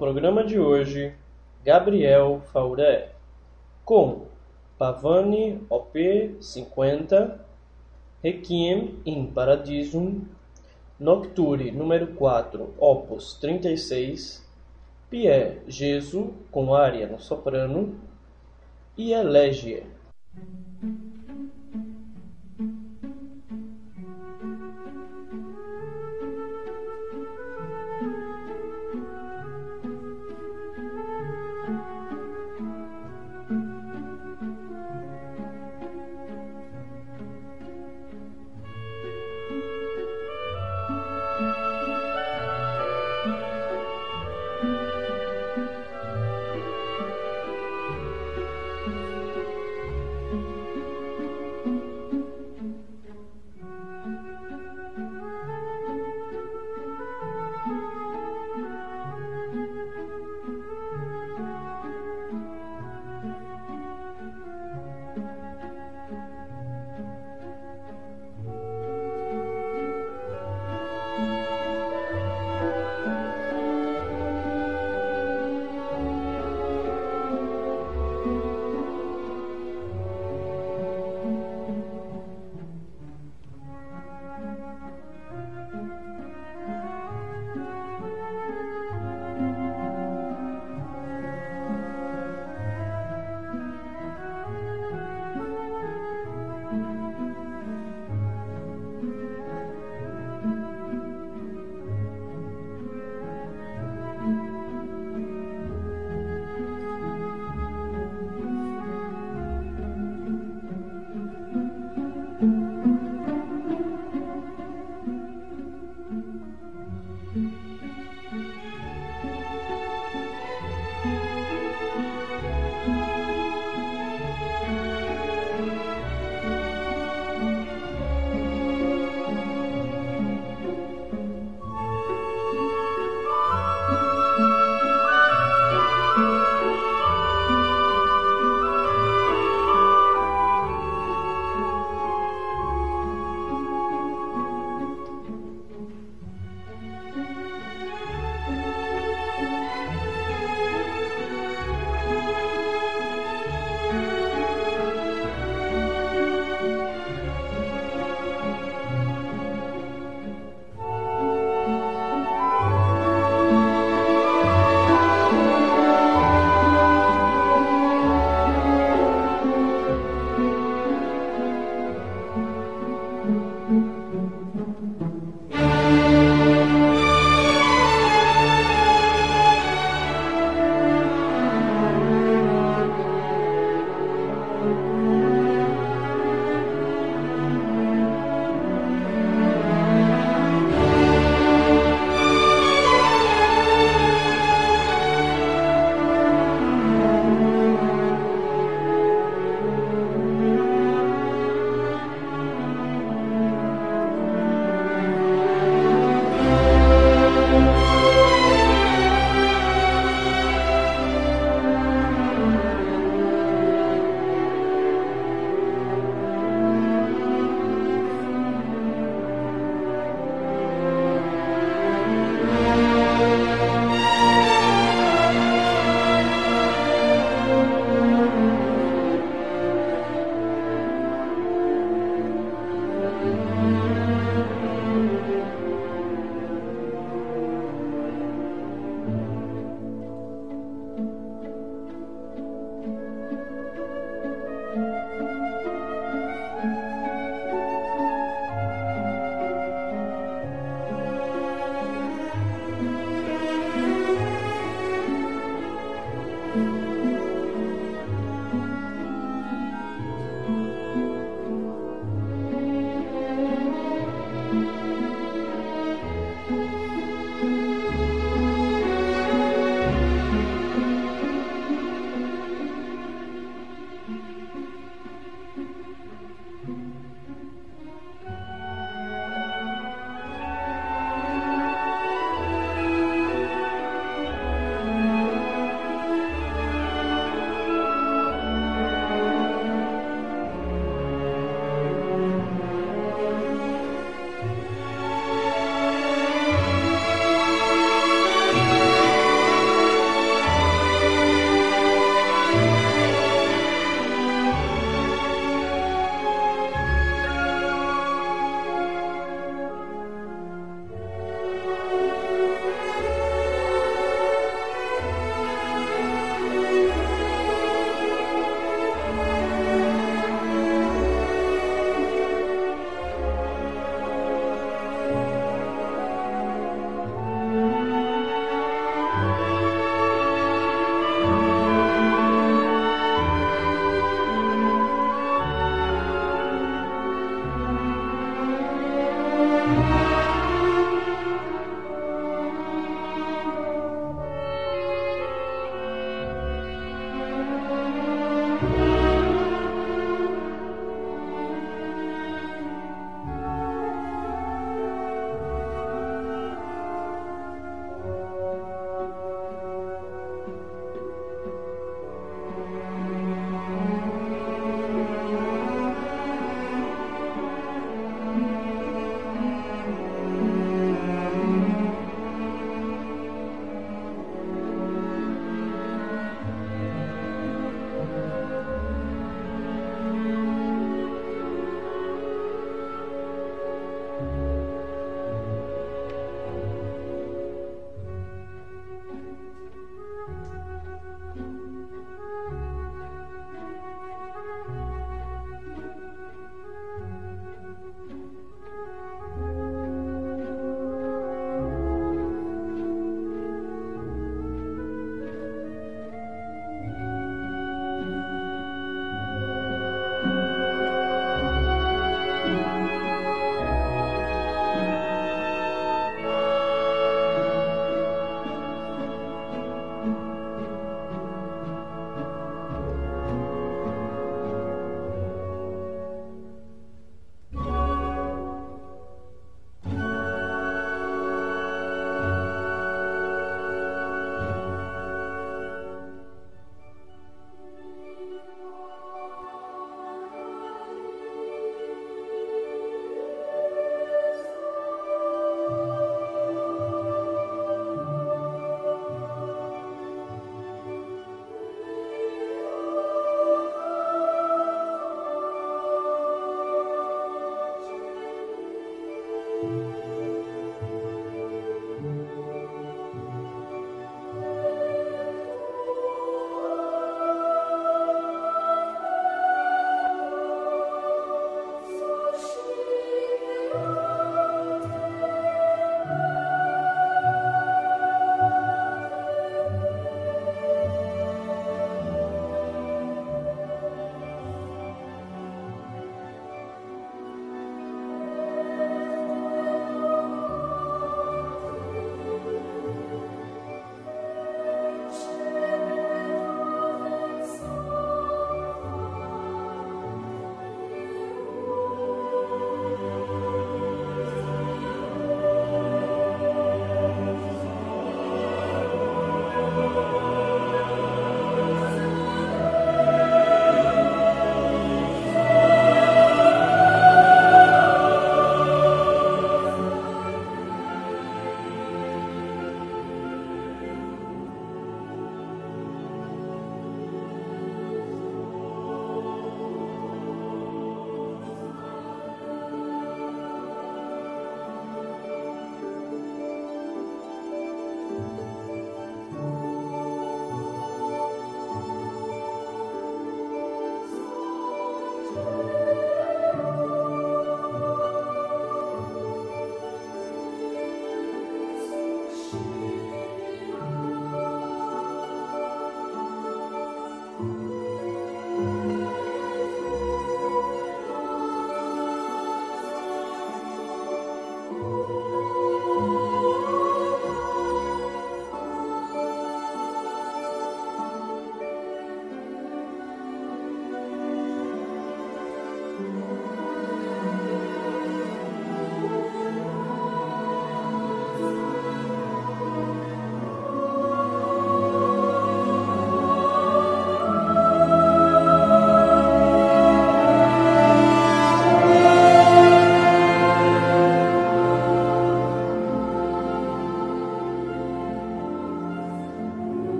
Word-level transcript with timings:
Programa 0.00 0.42
de 0.42 0.58
hoje, 0.58 1.14
Gabriel 1.62 2.40
Fauré, 2.54 3.10
com 3.84 4.28
Pavani 4.78 5.60
OP 5.68 6.38
50, 6.40 7.38
Requiem 8.22 8.98
in 9.04 9.26
Paradisum, 9.26 10.22
Nocture 10.98 11.70
número 11.70 12.14
4, 12.14 12.76
Opus 12.78 13.34
36, 13.34 14.42
Pierre 15.10 15.60
Jesu 15.68 16.32
com 16.50 16.74
área 16.74 17.06
no 17.06 17.20
soprano 17.20 18.00
e 18.96 19.12